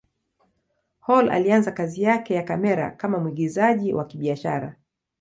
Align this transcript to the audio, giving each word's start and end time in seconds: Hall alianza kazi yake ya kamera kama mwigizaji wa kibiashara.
Hall 0.99 1.29
alianza 1.29 1.71
kazi 1.71 2.01
yake 2.01 2.33
ya 2.33 2.43
kamera 2.43 2.91
kama 2.91 3.19
mwigizaji 3.19 3.93
wa 3.93 4.05
kibiashara. 4.05 4.75